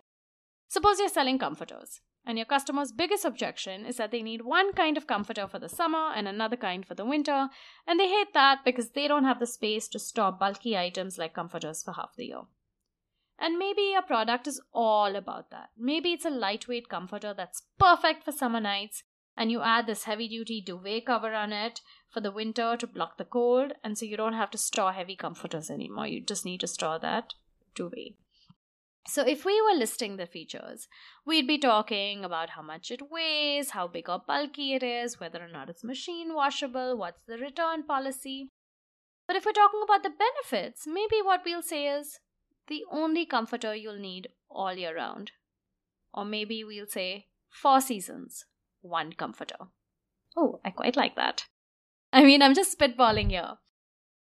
Suppose 0.69 0.99
you're 0.99 1.09
selling 1.09 1.39
comforters, 1.39 2.01
and 2.27 2.37
your 2.37 2.45
customer's 2.45 2.93
biggest 2.93 3.25
objection 3.25 3.87
is 3.87 3.97
that 3.97 4.11
they 4.11 4.21
need 4.21 4.43
one 4.43 4.73
kind 4.75 4.97
of 4.97 5.07
comforter 5.07 5.47
for 5.47 5.59
the 5.59 5.69
summer 5.69 6.13
and 6.15 6.29
another 6.29 6.57
kind 6.57 6.85
for 6.85 6.95
the 6.95 7.07
winter, 7.07 7.49
and 7.87 7.99
they 7.99 8.09
hate 8.09 8.35
that 8.35 8.59
because 8.65 8.91
they 8.91 9.09
don't 9.09 9.25
have 9.25 9.39
the 9.39 9.47
space 9.47 9.89
to 9.89 9.99
store 9.99 10.33
bulky 10.33 10.77
items 10.77 11.17
like 11.17 11.33
comforters 11.35 11.83
for 11.83 11.93
half 11.93 12.15
the 12.17 12.27
year. 12.27 12.43
And 13.39 13.59
maybe 13.59 13.83
your 13.93 14.03
product 14.03 14.47
is 14.47 14.61
all 14.73 15.15
about 15.15 15.51
that. 15.51 15.69
Maybe 15.79 16.13
it's 16.13 16.25
a 16.25 16.31
lightweight 16.31 16.89
comforter 16.89 17.33
that's 17.35 17.63
perfect 17.79 18.25
for 18.25 18.33
summer 18.33 18.61
nights, 18.61 19.05
and 19.37 19.51
you 19.51 19.63
add 19.63 19.87
this 19.87 20.05
heavy 20.05 20.29
duty 20.29 20.61
duvet 20.61 21.07
cover 21.07 21.35
on 21.35 21.53
it 21.53 21.81
for 22.09 22.21
the 22.21 22.31
winter 22.33 22.77
to 22.77 22.87
block 22.87 23.19
the 23.19 23.25
cold, 23.25 23.73
and 23.85 23.99
so 23.99 24.07
you 24.07 24.17
don't 24.17 24.33
have 24.33 24.51
to 24.51 24.59
store 24.59 24.93
heavy 24.93 25.17
comforters 25.17 25.71
anymore. 25.71 26.07
You 26.07 26.21
just 26.21 26.45
need 26.45 26.61
to 26.61 26.67
store 26.67 26.99
that 27.01 27.35
duvet. 27.75 28.15
So, 29.09 29.23
if 29.23 29.45
we 29.45 29.63
were 29.63 29.79
listing 29.79 30.17
the 30.17 30.27
features, 30.27 30.89
we'd 31.25 31.47
be 31.47 31.59
talking 31.59 32.25
about 32.25 32.51
how 32.51 32.63
much 32.63 32.91
it 32.91 33.09
weighs, 33.09 33.71
how 33.71 33.87
big 33.87 34.09
or 34.09 34.21
bulky 34.27 34.75
it 34.75 34.83
is, 34.83 35.21
whether 35.21 35.41
or 35.41 35.49
not 35.49 35.71
it's 35.71 35.85
machine 35.85 36.35
washable, 36.35 36.97
what's 36.99 37.23
the 37.23 37.39
return 37.39 37.85
policy. 37.85 38.51
But 39.29 39.37
if 39.37 39.45
we're 39.47 39.53
talking 39.53 39.83
about 39.85 40.03
the 40.03 40.11
benefits, 40.11 40.87
maybe 40.87 41.23
what 41.23 41.43
we'll 41.45 41.63
say 41.63 41.87
is 41.87 42.19
the 42.67 42.83
only 42.91 43.27
comforter 43.27 43.75
you'll 43.75 43.99
need 43.99 44.29
all 44.51 44.75
year 44.75 44.97
round. 44.97 45.33
Or 46.13 46.25
maybe 46.25 46.65
we'll 46.65 46.87
say 46.89 47.27
four 47.49 47.81
seasons, 47.81 48.45
one 48.87 49.13
comforter. 49.13 49.57
Oh, 50.37 50.61
I 50.65 50.71
quite 50.71 50.97
like 50.97 51.17
that. 51.17 51.47
I 52.13 52.25
mean, 52.25 52.43
I'm 52.43 52.55
just 52.55 52.79
spitballing 52.79 53.31
here. 53.31 53.55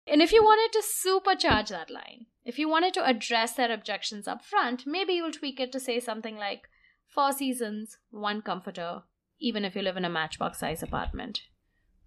And 0.07 0.21
if 0.21 0.31
you 0.31 0.43
wanted 0.43 0.71
to 0.73 0.83
supercharge 0.85 1.69
that 1.69 1.89
line, 1.89 2.25
if 2.43 2.57
you 2.57 2.67
wanted 2.67 2.93
to 2.95 3.05
address 3.05 3.53
their 3.53 3.71
objections 3.71 4.27
up 4.27 4.43
front, 4.43 4.83
maybe 4.85 5.13
you'll 5.13 5.31
tweak 5.31 5.59
it 5.59 5.71
to 5.71 5.79
say 5.79 5.99
something 5.99 6.37
like 6.37 6.63
four 7.07 7.31
seasons, 7.31 7.97
one 8.09 8.41
comforter, 8.41 9.03
even 9.39 9.63
if 9.63 9.75
you 9.75 9.81
live 9.81 9.97
in 9.97 10.05
a 10.05 10.09
matchbox 10.09 10.59
size 10.59 10.81
apartment. 10.81 11.41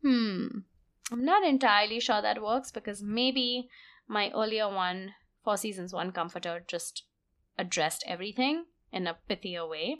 Hmm, 0.02 0.46
I'm 1.12 1.24
not 1.24 1.44
entirely 1.44 2.00
sure 2.00 2.20
that 2.20 2.42
works 2.42 2.70
because 2.70 3.02
maybe 3.02 3.68
my 4.08 4.30
earlier 4.34 4.68
one, 4.68 5.14
four 5.42 5.56
seasons, 5.56 5.92
one 5.92 6.12
comforter, 6.12 6.64
just 6.66 7.04
addressed 7.56 8.04
everything 8.06 8.64
in 8.92 9.06
a 9.06 9.16
pithier 9.28 9.68
way. 9.68 9.98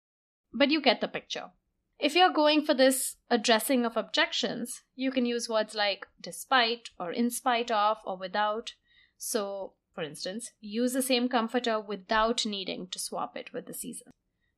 But 0.53 0.71
you 0.71 0.81
get 0.81 1.01
the 1.01 1.09
picture. 1.09 1.51
If 1.99 2.15
you're 2.15 2.33
going 2.33 2.65
for 2.65 2.75
this 2.75 3.17
addressing 3.31 3.87
of 3.87 3.97
objections, 3.97 4.83
you 4.95 5.11
can 5.11 5.27
use 5.27 5.49
words 5.49 5.75
like 5.75 6.07
despite 6.21 6.91
or 6.99 7.13
in 7.13 7.31
spite 7.31 7.71
of 7.71 7.99
or 8.05 8.17
without. 8.17 8.75
So 9.17 9.75
for 9.95 10.03
instance, 10.03 10.51
use 10.61 10.93
the 10.93 11.03
same 11.03 11.29
comforter 11.29 11.81
without 11.81 12.45
needing 12.45 12.89
to 12.89 12.99
swap 12.99 13.37
it 13.37 13.53
with 13.53 13.67
the 13.67 13.75
season. 13.75 14.11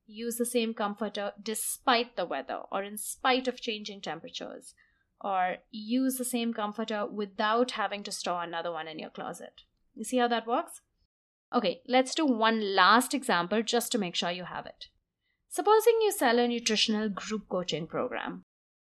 Use 0.07 0.37
the 0.37 0.47
same 0.47 0.73
comforter 0.73 1.33
despite 1.41 2.17
the 2.17 2.25
weather 2.25 2.63
or 2.73 2.83
in 2.83 2.97
spite 2.97 3.47
of 3.47 3.61
changing 3.61 4.01
temperatures. 4.01 4.73
Or 5.21 5.57
use 5.71 6.17
the 6.17 6.25
same 6.25 6.55
comforter 6.55 7.07
without 7.07 7.73
having 7.73 8.03
to 8.05 8.13
store 8.13 8.43
another 8.43 8.73
one 8.73 8.89
in 8.89 8.99
your 8.99 9.11
closet. 9.11 9.63
You 9.95 10.05
see 10.05 10.19
how 10.19 10.29
that 10.29 10.47
works? 10.47 10.81
Okay, 11.55 11.81
let's 11.87 12.15
do 12.15 12.27
one 12.27 12.75
last 12.75 13.15
example 13.15 13.63
just 13.63 13.93
to 13.93 13.99
make 13.99 14.15
sure 14.15 14.31
you 14.31 14.45
have 14.45 14.67
it. 14.67 14.87
Supposing 15.57 16.01
you 16.03 16.13
sell 16.13 16.39
a 16.39 16.47
nutritional 16.47 17.09
group 17.09 17.49
coaching 17.49 17.87
program. 17.87 18.45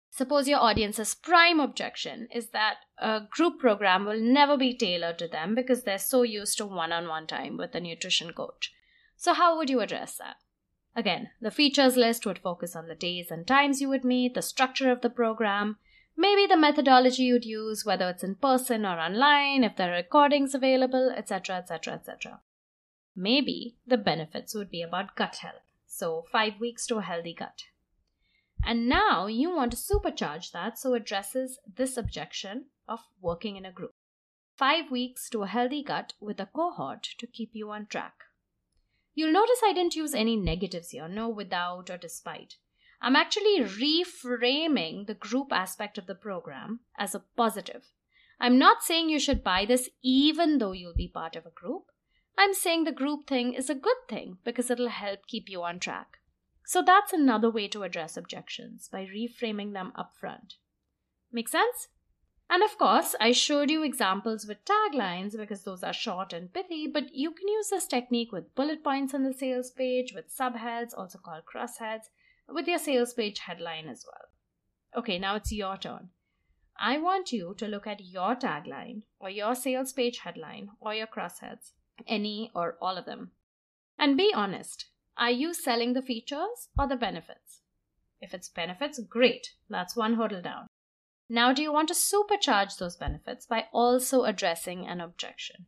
Suppose 0.08 0.48
your 0.48 0.60
audience's 0.60 1.14
prime 1.14 1.60
objection 1.60 2.26
is 2.34 2.52
that 2.52 2.76
a 2.96 3.20
group 3.30 3.58
program 3.58 4.06
will 4.06 4.18
never 4.18 4.56
be 4.56 4.72
tailored 4.72 5.18
to 5.18 5.28
them 5.28 5.54
because 5.54 5.82
they're 5.82 5.98
so 5.98 6.22
used 6.22 6.56
to 6.56 6.64
one 6.64 6.90
on 6.90 7.06
one 7.06 7.26
time 7.26 7.58
with 7.58 7.74
a 7.74 7.80
nutrition 7.80 8.32
coach. 8.32 8.72
So, 9.14 9.34
how 9.34 9.58
would 9.58 9.68
you 9.68 9.82
address 9.82 10.16
that? 10.16 10.36
Again, 10.96 11.28
the 11.38 11.50
features 11.50 11.98
list 11.98 12.24
would 12.24 12.38
focus 12.38 12.74
on 12.74 12.88
the 12.88 12.94
days 12.94 13.30
and 13.30 13.46
times 13.46 13.82
you 13.82 13.90
would 13.90 14.02
meet, 14.02 14.32
the 14.32 14.40
structure 14.40 14.90
of 14.90 15.02
the 15.02 15.10
program, 15.10 15.76
maybe 16.16 16.46
the 16.46 16.56
methodology 16.56 17.24
you'd 17.24 17.44
use, 17.44 17.84
whether 17.84 18.08
it's 18.08 18.24
in 18.24 18.36
person 18.36 18.86
or 18.86 18.98
online, 18.98 19.64
if 19.64 19.76
there 19.76 19.92
are 19.92 19.96
recordings 19.96 20.54
available, 20.54 21.12
etc., 21.14 21.56
etc., 21.56 21.92
etc. 21.92 22.40
Maybe 23.14 23.76
the 23.86 23.98
benefits 23.98 24.54
would 24.54 24.70
be 24.70 24.80
about 24.80 25.14
gut 25.14 25.36
health, 25.42 25.60
so 25.96 26.24
five 26.32 26.58
weeks 26.58 26.86
to 26.86 26.96
a 26.96 27.02
healthy 27.02 27.34
gut. 27.34 27.64
And 28.64 28.88
now 28.88 29.26
you 29.26 29.54
want 29.54 29.72
to 29.72 29.76
supercharge 29.76 30.50
that 30.52 30.78
so 30.78 30.94
it 30.94 31.02
addresses 31.02 31.58
this 31.76 31.96
objection 31.96 32.66
of 32.88 33.00
working 33.20 33.56
in 33.56 33.64
a 33.64 33.72
group. 33.72 33.94
Five 34.56 34.90
weeks 34.90 35.28
to 35.30 35.42
a 35.42 35.46
healthy 35.46 35.82
gut 35.82 36.14
with 36.20 36.40
a 36.40 36.46
cohort 36.46 37.02
to 37.18 37.26
keep 37.26 37.50
you 37.52 37.70
on 37.70 37.86
track. 37.86 38.14
You'll 39.14 39.32
notice 39.32 39.60
I 39.64 39.72
didn't 39.72 39.94
use 39.94 40.14
any 40.14 40.36
negatives 40.36 40.90
here, 40.90 41.08
no 41.08 41.28
without 41.28 41.90
or 41.90 41.96
despite. 41.96 42.56
I'm 43.00 43.16
actually 43.16 43.60
reframing 43.60 45.06
the 45.06 45.14
group 45.14 45.52
aspect 45.52 45.98
of 45.98 46.06
the 46.06 46.14
program 46.14 46.80
as 46.98 47.14
a 47.14 47.22
positive. 47.36 47.84
I'm 48.40 48.58
not 48.58 48.82
saying 48.82 49.10
you 49.10 49.20
should 49.20 49.44
buy 49.44 49.64
this 49.64 49.90
even 50.02 50.58
though 50.58 50.72
you'll 50.72 50.94
be 50.94 51.08
part 51.08 51.36
of 51.36 51.46
a 51.46 51.50
group. 51.50 51.84
I'm 52.36 52.54
saying 52.54 52.84
the 52.84 52.92
group 52.92 53.26
thing 53.26 53.54
is 53.54 53.70
a 53.70 53.74
good 53.74 53.96
thing 54.08 54.38
because 54.44 54.70
it'll 54.70 54.88
help 54.88 55.26
keep 55.26 55.48
you 55.48 55.62
on 55.62 55.78
track. 55.78 56.18
So 56.66 56.82
that's 56.82 57.12
another 57.12 57.50
way 57.50 57.68
to 57.68 57.82
address 57.82 58.16
objections 58.16 58.88
by 58.90 59.06
reframing 59.06 59.72
them 59.72 59.92
upfront. 59.96 60.54
Make 61.30 61.48
sense? 61.48 61.88
And 62.50 62.62
of 62.62 62.76
course, 62.78 63.14
I 63.20 63.32
showed 63.32 63.70
you 63.70 63.82
examples 63.82 64.46
with 64.46 64.64
taglines 64.64 65.36
because 65.36 65.64
those 65.64 65.82
are 65.82 65.92
short 65.92 66.32
and 66.32 66.52
pithy, 66.52 66.86
but 66.86 67.14
you 67.14 67.30
can 67.30 67.48
use 67.48 67.70
this 67.70 67.86
technique 67.86 68.32
with 68.32 68.54
bullet 68.54 68.84
points 68.84 69.14
on 69.14 69.24
the 69.24 69.32
sales 69.32 69.70
page, 69.70 70.12
with 70.14 70.34
subheads, 70.34 70.96
also 70.96 71.18
called 71.18 71.44
crossheads, 71.46 72.10
with 72.48 72.66
your 72.66 72.78
sales 72.78 73.14
page 73.14 73.40
headline 73.40 73.88
as 73.88 74.04
well. 74.06 75.00
Okay, 75.00 75.18
now 75.18 75.36
it's 75.36 75.52
your 75.52 75.76
turn. 75.76 76.10
I 76.76 76.98
want 76.98 77.32
you 77.32 77.54
to 77.58 77.66
look 77.66 77.86
at 77.86 78.04
your 78.04 78.36
tagline 78.36 79.02
or 79.18 79.30
your 79.30 79.54
sales 79.54 79.92
page 79.92 80.18
headline 80.18 80.70
or 80.80 80.94
your 80.94 81.06
crossheads, 81.06 81.72
any 82.06 82.50
or 82.54 82.76
all 82.80 82.96
of 82.96 83.04
them, 83.04 83.32
and 83.98 84.16
be 84.16 84.32
honest. 84.34 84.86
Are 85.16 85.30
you 85.30 85.54
selling 85.54 85.92
the 85.92 86.02
features 86.02 86.68
or 86.76 86.88
the 86.88 86.96
benefits? 86.96 87.60
If 88.20 88.34
it's 88.34 88.48
benefits, 88.48 88.98
great, 88.98 89.54
that's 89.70 89.94
one 89.94 90.14
hurdle 90.14 90.42
down. 90.42 90.66
Now, 91.28 91.52
do 91.52 91.62
you 91.62 91.72
want 91.72 91.88
to 91.88 91.94
supercharge 91.94 92.78
those 92.78 92.96
benefits 92.96 93.46
by 93.46 93.66
also 93.72 94.24
addressing 94.24 94.86
an 94.86 95.00
objection? 95.00 95.66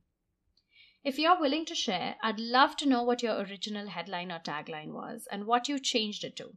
If 1.05 1.19
you're 1.19 1.41
willing 1.41 1.65
to 1.67 1.75
share, 1.75 2.17
I'd 2.23 2.41
love 2.41 2.77
to 2.79 2.89
know 2.89 3.05
what 3.05 3.23
your 3.23 3.39
original 3.39 3.89
headline 3.89 4.33
or 4.33 4.41
tagline 4.41 4.93
was 4.93 5.29
and 5.31 5.47
what 5.47 5.69
you 5.69 5.79
changed 5.79 6.25
it 6.25 6.37
to. 6.37 6.55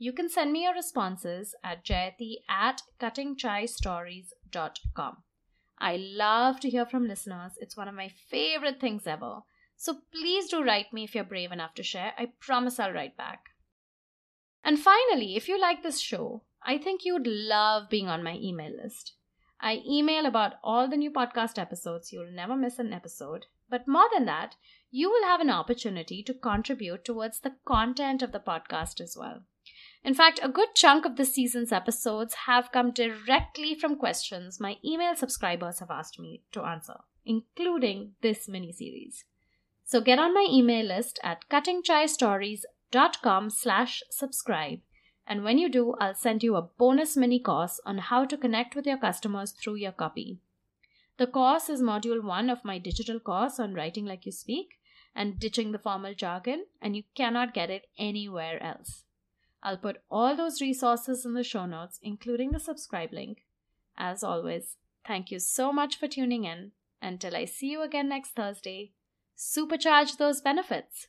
you 0.00 0.12
can 0.12 0.30
send 0.30 0.52
me 0.52 0.62
your 0.62 0.74
responses 0.74 1.56
at 1.64 1.84
jayati 1.84 2.36
at 2.48 2.82
cuttingchaistories.com. 3.00 5.16
I 5.80 5.96
love 5.96 6.60
to 6.60 6.70
hear 6.70 6.86
from 6.86 7.06
listeners. 7.06 7.52
It's 7.58 7.76
one 7.76 7.88
of 7.88 7.94
my 7.94 8.08
favorite 8.08 8.80
things 8.80 9.06
ever. 9.06 9.40
So 9.76 9.98
please 10.12 10.48
do 10.48 10.62
write 10.62 10.92
me 10.92 11.04
if 11.04 11.14
you're 11.14 11.24
brave 11.24 11.52
enough 11.52 11.74
to 11.74 11.82
share. 11.82 12.12
I 12.18 12.32
promise 12.40 12.80
I'll 12.80 12.92
write 12.92 13.16
back. 13.16 13.44
And 14.64 14.78
finally, 14.78 15.36
if 15.36 15.48
you 15.48 15.60
like 15.60 15.82
this 15.82 16.00
show, 16.00 16.42
I 16.62 16.78
think 16.78 17.04
you'd 17.04 17.26
love 17.26 17.88
being 17.88 18.08
on 18.08 18.24
my 18.24 18.34
email 18.34 18.72
list. 18.76 19.12
I 19.60 19.82
email 19.88 20.26
about 20.26 20.54
all 20.62 20.88
the 20.88 20.96
new 20.96 21.10
podcast 21.10 21.58
episodes. 21.58 22.12
You'll 22.12 22.30
never 22.32 22.56
miss 22.56 22.78
an 22.78 22.92
episode. 22.92 23.46
But 23.70 23.86
more 23.86 24.08
than 24.12 24.24
that, 24.26 24.56
you 24.90 25.10
will 25.10 25.24
have 25.24 25.40
an 25.40 25.50
opportunity 25.50 26.22
to 26.24 26.34
contribute 26.34 27.04
towards 27.04 27.40
the 27.40 27.54
content 27.64 28.22
of 28.22 28.32
the 28.32 28.40
podcast 28.40 29.00
as 29.00 29.16
well. 29.18 29.42
In 30.04 30.14
fact, 30.14 30.40
a 30.42 30.48
good 30.48 30.74
chunk 30.74 31.04
of 31.04 31.16
this 31.16 31.34
season's 31.34 31.72
episodes 31.72 32.34
have 32.46 32.72
come 32.72 32.92
directly 32.92 33.74
from 33.74 33.96
questions 33.96 34.60
my 34.60 34.76
email 34.84 35.16
subscribers 35.16 35.80
have 35.80 35.90
asked 35.90 36.18
me 36.18 36.42
to 36.52 36.62
answer, 36.62 36.96
including 37.26 38.12
this 38.22 38.48
mini 38.48 38.72
series. 38.72 39.24
So 39.84 40.00
get 40.00 40.18
on 40.18 40.34
my 40.34 40.46
email 40.50 40.86
list 40.86 41.18
at 41.22 41.48
cuttingchaistories.com 41.50 43.50
slash 43.50 44.02
subscribe. 44.10 44.80
And 45.26 45.44
when 45.44 45.58
you 45.58 45.68
do, 45.68 45.94
I'll 46.00 46.14
send 46.14 46.42
you 46.42 46.56
a 46.56 46.62
bonus 46.62 47.16
mini 47.16 47.40
course 47.40 47.80
on 47.84 47.98
how 47.98 48.24
to 48.24 48.36
connect 48.36 48.74
with 48.74 48.86
your 48.86 48.98
customers 48.98 49.52
through 49.52 49.76
your 49.76 49.92
copy. 49.92 50.38
The 51.18 51.26
course 51.26 51.68
is 51.68 51.82
module 51.82 52.22
one 52.22 52.48
of 52.48 52.64
my 52.64 52.78
digital 52.78 53.18
course 53.18 53.58
on 53.58 53.74
writing 53.74 54.06
like 54.06 54.24
you 54.24 54.32
speak 54.32 54.78
and 55.14 55.38
ditching 55.38 55.72
the 55.72 55.78
formal 55.78 56.14
jargon, 56.14 56.66
and 56.80 56.94
you 56.94 57.02
cannot 57.14 57.52
get 57.52 57.70
it 57.70 57.86
anywhere 57.98 58.62
else. 58.62 59.04
I'll 59.68 59.76
put 59.76 59.98
all 60.10 60.34
those 60.34 60.62
resources 60.62 61.26
in 61.26 61.34
the 61.34 61.44
show 61.44 61.66
notes, 61.66 62.00
including 62.02 62.52
the 62.52 62.58
subscribe 62.58 63.12
link. 63.12 63.44
As 63.98 64.24
always, 64.24 64.76
thank 65.06 65.30
you 65.30 65.38
so 65.38 65.74
much 65.74 65.98
for 65.98 66.08
tuning 66.08 66.44
in. 66.44 66.72
Until 67.02 67.36
I 67.36 67.44
see 67.44 67.66
you 67.66 67.82
again 67.82 68.08
next 68.08 68.30
Thursday, 68.30 68.92
supercharge 69.36 70.16
those 70.16 70.40
benefits. 70.40 71.08